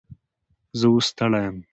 زه 0.79 0.85
اوس 0.91 1.05
ستړی 1.11 1.41
یم 1.45 1.57